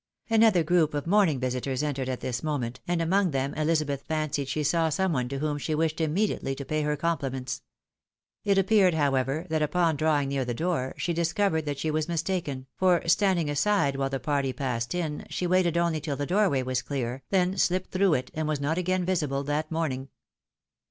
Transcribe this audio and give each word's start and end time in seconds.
Another 0.31 0.63
group 0.63 0.95
of 0.95 1.05
morning 1.05 1.39
visitors 1.39 1.83
entered 1.83 2.09
at 2.09 2.21
this 2.21 2.41
moment, 2.41 2.79
and 2.87 3.03
among 3.03 3.29
them 3.29 3.53
Elizabeth 3.53 4.01
fancied 4.07 4.47
she 4.47 4.63
saw 4.63 4.89
some 4.89 5.13
one 5.13 5.29
to 5.29 5.37
whom 5.37 5.59
she 5.59 5.75
wished 5.75 6.01
immediately 6.01 6.55
to 6.55 6.65
pay 6.65 6.81
her 6.81 6.97
compliments. 6.97 7.61
It 8.43 8.57
appeared, 8.57 8.95
however, 8.95 9.45
that 9.51 9.61
upon 9.61 9.97
drawing 9.97 10.29
near 10.29 10.43
the 10.43 10.55
door, 10.55 10.95
she 10.97 11.13
discovered 11.13 11.65
that 11.65 11.77
she 11.77 11.91
was 11.91 12.07
mistaken, 12.07 12.65
for 12.75 13.07
standing 13.07 13.47
aside 13.47 13.95
while 13.95 14.09
the 14.09 14.19
party 14.19 14.53
passed 14.53 14.95
in, 14.95 15.23
she 15.29 15.45
waited 15.45 15.77
only 15.77 16.01
till 16.01 16.15
the 16.15 16.25
doorway 16.25 16.63
was 16.63 16.81
clear, 16.81 17.21
then 17.29 17.53
sHpped 17.53 17.91
through 17.91 18.15
it, 18.15 18.31
and 18.33 18.47
was 18.47 18.59
not 18.59 18.79
again 18.79 19.05
visible 19.05 19.43
that 19.43 19.69
morning. 19.71 20.09